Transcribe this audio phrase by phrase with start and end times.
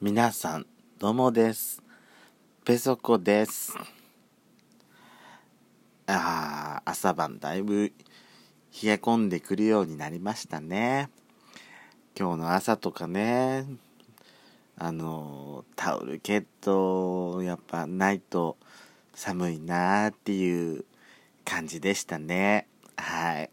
[0.00, 0.66] 皆さん、
[1.00, 1.82] どうもです。
[2.64, 3.74] ペソコです。
[6.06, 7.92] あー朝晩だいぶ
[8.80, 11.10] 冷え込んでくるようになりましたね。
[12.16, 13.66] 今日の朝とかね、
[14.76, 18.56] あの、タオルケット、やっぱないと
[19.16, 20.84] 寒いなーっていう
[21.44, 22.68] 感じでしたね。
[22.96, 23.50] はい。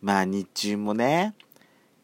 [0.00, 1.34] まあ日中もね、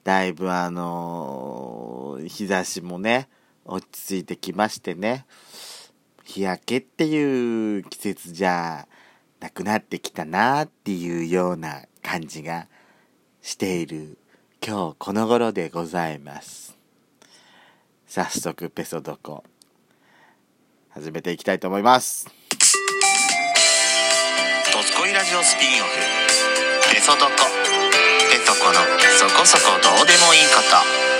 [0.03, 3.29] だいぶあの日差しもね、
[3.69, 5.27] 落ち着いてきましてね、
[6.25, 8.89] 日焼けっていう季節じゃ
[9.41, 12.67] なくなってきたなっていうような感じが
[13.43, 14.19] している
[14.67, 16.77] 今日この頃でございます。
[18.07, 19.45] 早速ペソドコ。
[20.89, 22.27] 始めていきたいと思います。
[24.73, 25.91] ドスコイラジオスピンオフ。
[26.95, 27.31] ペソドコ。
[28.31, 28.75] ペソコの
[29.19, 30.63] そこそこどうでもいいこ
[31.13, 31.18] と。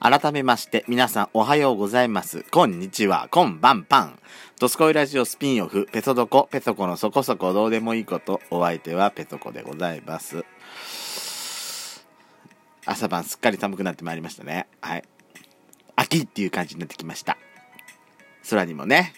[0.00, 2.44] 改めまして皆さんおはようございます。
[2.52, 4.20] こんにちは、こんばんぱん。
[4.60, 10.44] ドスコイラジオスピンオフ、ペソドコ、ペソコのそこそこどうでもいいこと、お相手はペソコでございます。
[12.86, 14.68] 朝晩すっかり寒くなってまいりましたね。
[14.80, 15.04] はい。
[15.96, 17.36] 秋っていう感じになってきました。
[18.48, 19.14] 空にもね、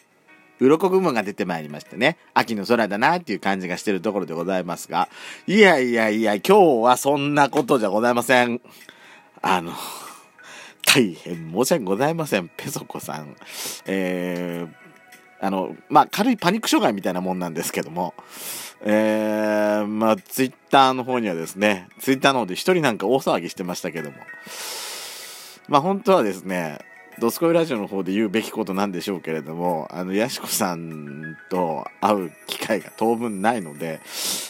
[0.60, 5.10] 鱗雲が出てまいりましてね、秋の空だなっていう感じがしてるところでございますが、
[5.46, 8.62] いやいやいや、今日はそんなことじゃございません。
[9.42, 9.74] あの、
[10.86, 12.50] 大変申し訳ございません。
[12.56, 13.36] ペソコさん。
[13.86, 18.14] えー、あの、まあ、軽いパニック障害みたいなもんなんですけども、
[18.82, 24.16] えー、まあ、ツイッターの方にはですね、ツイッターの方で一人なんか大騒ぎしてましたけども、
[25.68, 26.78] まあ、本当はですね、
[27.20, 34.00] ドスコイラジオの方で言うべきことなんでしょうけれども、あの、ヤシコさんと会う機会が当分ないので、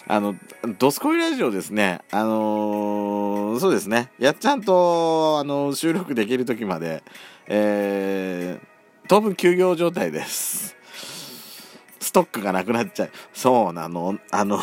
[0.06, 0.36] あの、
[0.78, 7.02] ドスコイラジオですね、あのーそうですね、やっちゃんと、あの、収録できる時まで、
[7.48, 8.66] えー、
[9.08, 10.76] 当分休業状態です。
[11.98, 13.10] ストックがなくなっちゃう。
[13.34, 14.60] そうなの、あの、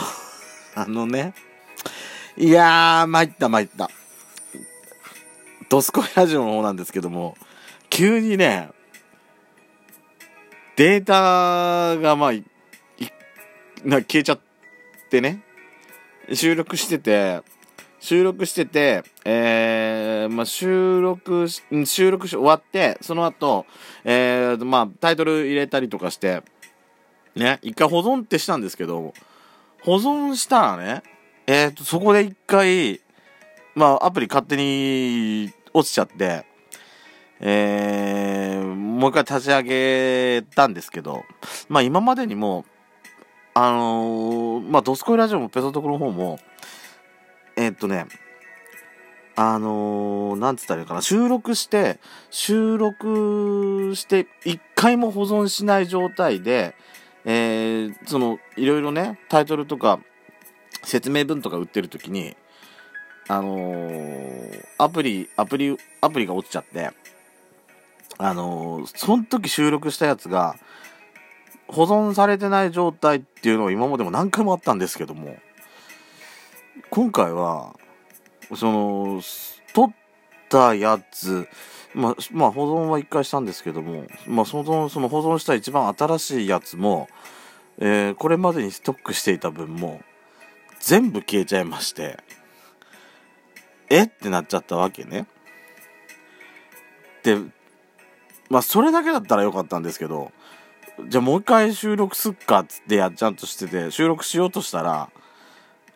[0.75, 1.33] あのね、
[2.37, 3.89] いやー、参った参った。
[5.67, 7.35] ドスコイラジオの方なんですけども、
[7.97, 8.69] 急にね、
[10.75, 12.31] データがまあ、
[13.83, 14.39] な消えちゃっ
[15.09, 15.41] てね、
[16.31, 17.41] 収録してて、
[17.99, 23.65] 収録してて、えー、まあ、収録し、収録し終わって、その後、
[24.03, 26.43] えー、まあ、タイトル入れたりとかして、
[27.35, 29.15] ね、一回保存ってしたんですけど、
[29.81, 31.01] 保存したらね、
[31.47, 33.01] えーと、そこで一回、
[33.73, 36.45] まあ、アプリ勝手に落ちちゃって、
[37.39, 41.23] えー、もう一回立ち上げたんですけど、
[41.69, 42.65] まあ今までにも、
[43.53, 46.39] あのーまあドスコイラジオもペソトコの方も、
[47.55, 48.05] えーっとね、
[49.35, 51.99] あのーなんつったらいいかな、収録して、
[52.31, 56.75] 収録して、一回も保存しない状態で、
[57.25, 59.99] えーその、いろいろね、タイトルとか、
[60.83, 62.35] 説明文とか売ってる時に、
[63.27, 66.91] あのーアプリ、アプリ、アプリが落ちちゃって、
[68.17, 70.55] あのーその時収録したやつが、
[71.67, 75.37] 保存されてない状態っていうのは今までも何回もあったんですけども、
[76.89, 77.75] 今回は、
[78.55, 79.21] その、
[79.73, 79.91] 撮っ
[80.49, 81.47] たやつ、
[81.93, 87.09] まあ、まあ、保存は一回したんですけども、まあ、その、その保存した一番新しいやつも、
[87.79, 90.01] えーこれまでにストックしていた分も、
[90.79, 92.17] 全部消えちゃいまして、
[93.89, 94.03] え？
[94.03, 95.27] ってなっちゃったわけね。
[97.23, 97.37] で、
[98.49, 100.31] まあ、それだけだったらよかったんですけど、
[101.07, 105.09] じゃあもう一回収録すっかってやっちゃんとしてて、収録しようとしたら、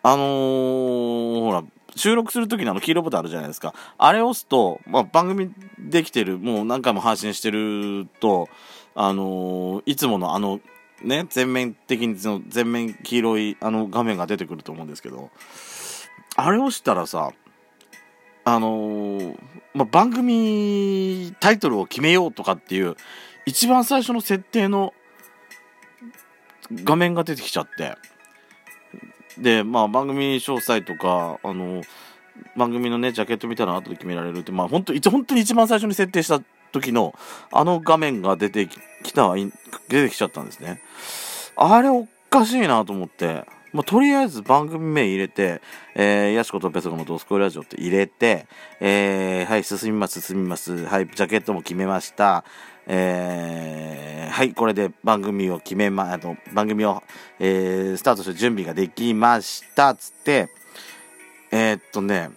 [0.02, 1.64] あのーほら、
[1.96, 3.74] 収録するときにあの黄色ボタンあるじゃないですか。
[3.98, 8.48] あれ押すと、まあ、番組できてる、もう何回も配信してると、
[8.94, 10.60] あのーいつものあの、
[11.02, 15.30] ね、全面的にその全面黄色いあの画面が出てくると思うんですけど、
[16.36, 17.32] あれ押したらさ、
[18.44, 19.38] あのー
[19.74, 22.96] まあ、番組タイトルを決めようとかっていう、
[23.46, 24.92] 一番最初の設定の
[26.84, 27.96] 画面が出てきちゃって、
[29.38, 31.82] で、まあ、番組詳細とか、あの、
[32.56, 36.40] 番組のね、ジャケット見たら後で決められるって、まあ、本当一本当に一番最初に設定した
[36.72, 37.14] 時の、
[37.50, 38.68] あの画面が出て
[39.02, 39.32] きた、
[39.88, 40.82] 出てきちゃったんですね。
[41.56, 45.62] あれおかしいなと思って、まあ、とりあえず番組名入れて、
[45.94, 48.46] えー、ヤシコとペソコのドスコイラジオって入れて、
[48.80, 50.84] えー、はい、進みます、進みます。
[50.86, 52.44] はい、ジャケットも決めました。
[52.86, 57.02] えはい、これで番組を決めま、あの、番組を、
[57.38, 60.48] えー、スタートする準備ができました、つって、
[61.50, 62.30] えー、っとね、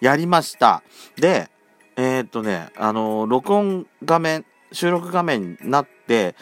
[0.00, 0.82] やりました。
[1.16, 1.48] で、
[1.96, 6.34] えー、っとね、あの録音画面、収録画面になって、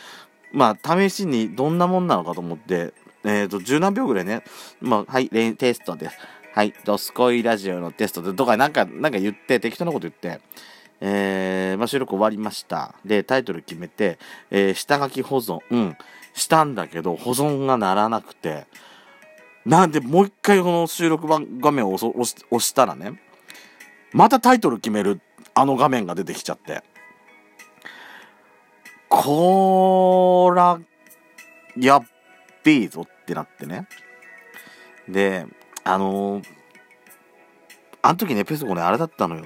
[0.53, 2.95] まあ、試しにどんなもんなのかと思って、
[3.25, 4.43] えー、と、十何秒ぐらいね、
[4.81, 6.17] まあ、はい、レテストです。
[6.55, 10.41] はい、ドスコイラジオのテストで、とか、なんか、なんか言って、適当なこと言って、
[11.01, 12.95] えーまあ、収録終わりました。
[13.05, 14.19] で、タイトル決めて、
[14.51, 15.97] えー下書き保存、うん、
[16.35, 18.67] したんだけど、保存がならなくて、
[19.65, 23.21] なんで、もう一回この収録版画面を押押し押したらね、
[24.13, 25.21] またタイトル決める、
[25.55, 26.83] あの画面が出てきちゃって。
[29.09, 30.81] こら、
[31.77, 32.07] やっ
[32.65, 33.87] べえぞってなってね。
[35.09, 35.47] で、
[35.85, 36.45] あのー
[38.03, 39.45] あの時ね、ペソコね、あれだったのよ。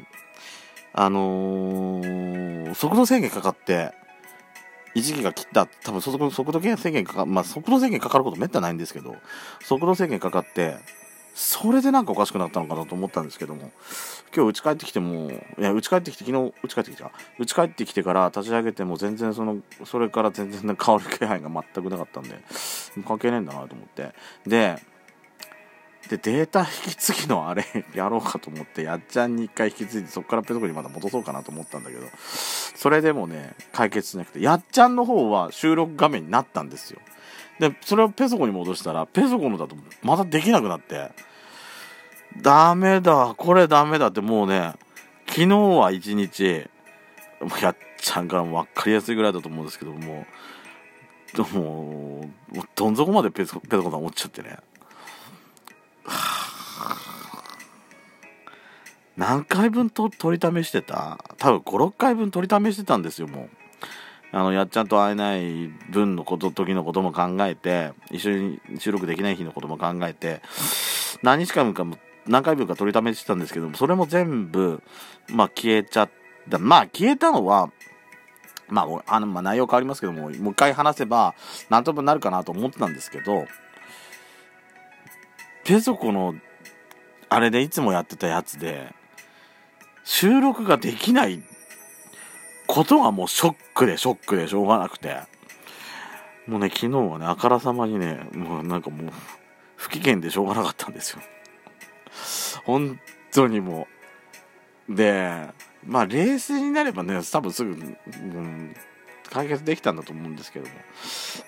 [0.92, 3.92] あのー速度制限かかって、
[4.94, 9.16] 1ギガ切った、多分速度速度制限かか、まあ速度制限かかることめったないんですけど、
[9.62, 10.76] 速度制限かかって、
[11.34, 13.72] それでなんかおかしくなったのかなと思ったんですけども、
[14.34, 17.10] 今日家帰ってきても、いや、家帰ってきて、昨日家帰ってきた。
[17.38, 22.38] 家帰ってきてから立ち上げても全然その、それから全然変わる気配が全くなかったんで、
[23.06, 24.14] 関係ねえんだなと思って。
[24.46, 24.80] で、
[26.08, 27.64] で、データ引き継ぎのあれ
[27.94, 32.06] やろうかと思って、やっちゃんに一回引き継いで、そこからペソコにまた戻そうかなと思ったんだけど、
[32.76, 37.00] それでもね、解決しなくて、やっちゃんの方は収録画面になったんですよ。
[37.58, 41.12] で、それをペソコに戻したら、ペソコのだとまたできなくなって、
[42.42, 44.74] ダメだ、これダメだってもうね、
[45.28, 46.68] 昨日は一日、
[47.60, 50.26] やっちゃんからも分かりやすいぐらいだと思うんですけども、
[51.34, 51.36] う、
[52.74, 54.58] どん底までペソペソコさん落ちちゃってね。
[59.16, 61.18] 何回分と取り試してた？
[61.38, 63.50] 多分5、6回分取り試してたんですよ、もう。
[64.34, 70.42] あの、やっちゃんと会えない分のこと、時のことも考えて、一緒に収録できない日のことも考えて、
[71.22, 74.82] 何日間かも、何回分か取り試してたんですけども、それも全部、
[75.28, 76.10] まあ消えちゃっ
[76.50, 76.58] た。
[76.58, 77.70] まあ消えたのは、
[78.66, 81.36] まあ、あの、まあ内容変わりますけども、もう一回話せば、
[81.70, 83.46] なんともなるかなと思ってたんですけど、
[85.62, 86.34] ペソコの、
[87.28, 88.92] あれでいつもやってたやつで、
[90.02, 91.40] 収録ができない
[92.66, 95.16] ことがもうショックでショックでしょうがなくて、
[96.46, 99.12] もうね、昨日はね、あからさまにね、もうなんかもう、
[99.76, 101.20] 不機嫌でしょうがなかったんですよ。
[102.64, 102.98] 本
[103.32, 103.86] 当にも
[104.88, 104.94] う。
[104.94, 105.48] で、
[105.86, 108.74] まあ冷静になればね、多分すぐ、うん、
[109.30, 110.72] 解決できたんだと思うんですけども。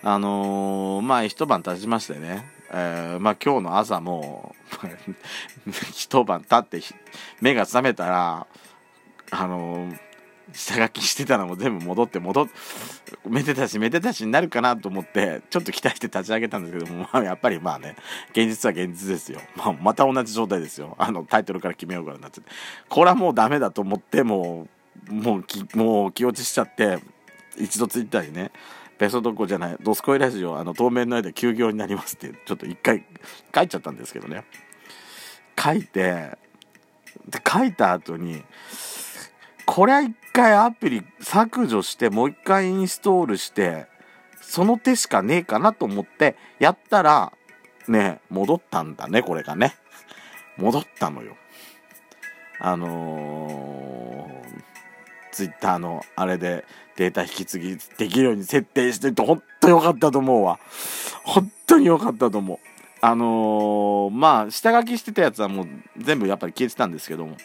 [0.03, 4.55] あのーまあ一晩経ちましてね、えーまあ今日の朝も、
[5.93, 6.85] 一晩経って
[7.41, 8.47] 目が覚めたら、
[9.31, 10.06] あのー
[10.53, 12.53] 下書きしてたのも全部戻って戻って
[13.29, 17.97] めでたしめでたしになるかなと思ってちょっと期待して立ち上げたんですけども、 まあ、やっぱりまあね
[18.31, 20.95] 現実は現実ですよ、まあ、また同じ状態ですよ。
[20.99, 22.41] あのタイトルから決めようかなって。
[22.89, 24.69] これはもうダメだと思っても
[25.09, 26.99] うもうきもう気落ちしちゃって
[27.59, 28.53] 一度ツイッターにね
[28.99, 33.05] ベソドコじゃないドスコイラジオあの当面の間休業になりますってちょっと一回
[33.55, 34.45] 書いちゃったんですけどね。
[35.59, 36.37] 書いて
[37.29, 38.43] で書いた後に
[39.77, 43.89] これは一回アプリ削除してもう一回インストールして
[44.41, 47.35] その手しかねえかなと思ってやったら
[47.87, 49.75] ね戻ったんだねこれがね。
[50.57, 51.37] 戻ったのよ。
[52.59, 56.65] あのー、ツイッターのあれで
[56.97, 60.59] データ引き継ぎできるように設定してると本当よかったと思うわ。
[61.23, 62.59] 本当によかったと思う。
[63.03, 67.37] あのー、まあ下書きしてたやつはもう全部やっぱり消えてたんですけども。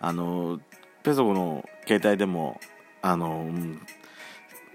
[0.00, 0.69] あのー
[1.02, 2.60] ペソコの携帯でも、
[3.02, 3.46] あの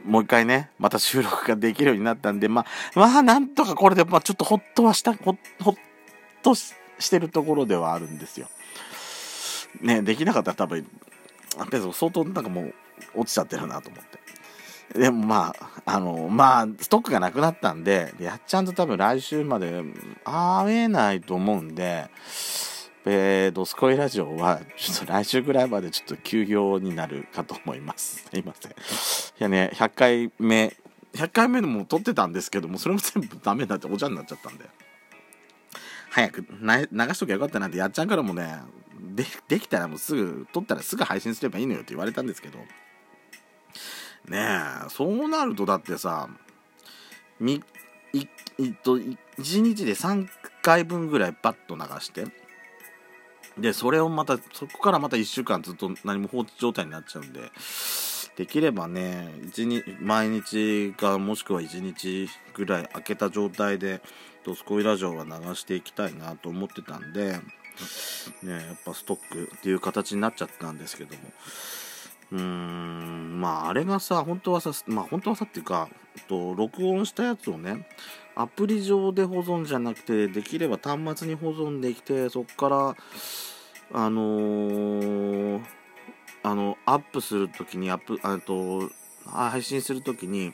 [0.06, 2.66] もう一回ね、また収録ができるようになったんで、ま
[2.96, 5.76] あ、まあ、なんとかこれで、まあ、ちょっとほっとはした、ほほっ
[6.44, 6.74] とし
[7.10, 8.48] てるところではあるんですよ。
[9.82, 10.86] ね、できなかったら多分、
[11.72, 12.74] ペソコ相当なんかもう
[13.16, 15.00] 落ちちゃってるなと思って。
[15.00, 19.84] でもまあ、あの、まあ、ストックがなくなったんで、やっちゃんと多分来週まで
[20.24, 22.10] 会えないと思うんで、
[23.08, 28.26] えー、ドスコイラジオは、ちょっと来週ぐらいまでちょっと休業になるかと思います。
[28.34, 28.72] すいません。
[28.72, 28.76] い
[29.38, 30.76] やね、100回目、
[31.14, 34.66] 100回目のも撮ってたんですけども、それも全部ダメになってお茶になっちゃったんで。
[36.10, 36.48] 早く流
[37.14, 38.60] しときゃよかったなって、やっちゃんからもね、
[39.14, 42.66] でできたらもうすぐ、撮ったらすぐ配信すればいいのよって言われたんですけど、ね
[44.86, 46.28] え、そうなるとだってさ、
[47.40, 47.62] み、
[48.14, 50.28] い、いと、1日で3
[50.64, 52.26] 回分ぐらいバッと流して、
[53.58, 57.52] で、それをまた、そこからまた1週間ずっと何も放置状態になっちゃうんで、
[58.36, 64.02] できればね一日毎日かもしくは1日ぐらい開けた状態で
[64.44, 67.40] 「ドスコイラジオ」は流していきたいなと思ってたんで、
[68.44, 71.22] ね、やっぱストックっていう形になっちゃったんですけども。
[72.32, 75.90] うーんまああれがさ本当はさまあ本当はさっていうか
[76.28, 77.88] と録音したやつをね
[78.36, 82.96] アプリ上で保存じゃなくてできれば端末に保存できてそこから
[83.94, 85.62] あのー、
[86.44, 88.90] あのアップするときにアップあと
[89.26, 90.54] 配信するときに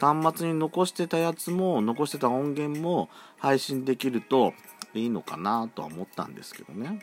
[0.00, 4.52] 端末に残してたやつも残してた音源も配信できると
[4.92, 7.00] いいのかなとは思ったんですけどね。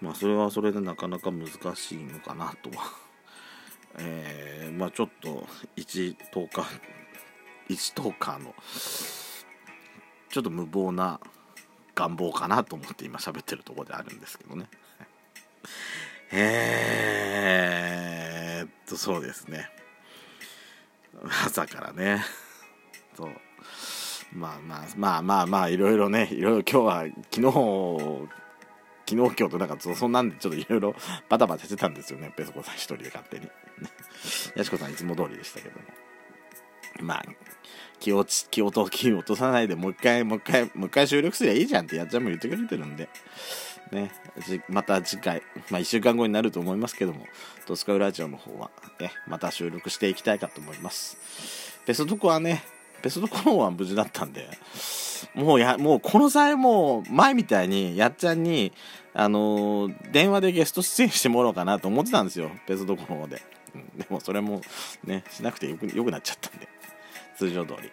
[0.00, 2.92] まあそれはそれでなかなか難しいのかなとは。
[3.96, 6.80] えー、まあちょっと1トーカー
[7.68, 8.54] 1トーカーの
[10.34, 11.20] ちょっと無謀な
[11.94, 14.66] 願望かなと思って今喋ってるところであるんですけどね。
[16.32, 19.70] えーっとそうですね。
[21.46, 22.24] 朝からね。
[23.16, 23.30] そう。
[24.32, 27.42] まあまあまあまあまあいろいろねいろいろ今日は昨日
[29.06, 30.96] 昨日今日となんかそんなんでちょっといろいろ
[31.30, 32.32] バタバタしてたんですよね。
[32.36, 33.48] ペソコさん一人で勝手に。
[34.56, 35.86] やしこさんいつも通りでしたけども。
[37.02, 37.24] まあ
[38.00, 43.08] 気を気をと気落とさないでもう一回もう一回もう一回収録すりゃいいじゃんってやっちゃんも言ってくれてるんで
[43.92, 44.10] ね
[44.68, 47.26] また次回まあ1週間後になると思いますけども
[47.66, 51.16] トスカウラジオの方はねまた収録していきたいかと思います
[51.86, 52.64] ベストトコはね
[53.02, 54.48] ベストトコは無事だったんで
[55.34, 58.72] もうや、もうこの際もう前みたいにやっちゃんに、
[59.14, 62.50] あのー、電話でゲスト出演してもらおうかなと思ってたんですよ。
[62.66, 63.42] 別のところで。
[63.74, 64.60] うん、でもそれも
[65.04, 66.68] ね、しなくてよくよくなっちゃったんで。
[67.36, 67.76] 通常通り。
[67.78, 67.90] はい。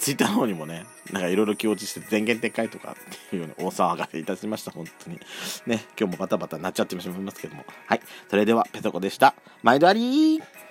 [0.00, 4.70] ツイッターの方にもね、なんかいろいろ気落ちして全言撤回とかっていうように大騒がせいたしました。
[4.70, 5.18] 本当に。
[5.66, 7.64] ね、今日もバタバタなっちゃってしまいますけども。
[7.86, 8.00] はい。
[8.28, 9.34] それでは、ペソコでした。
[9.62, 10.67] 毎度ありー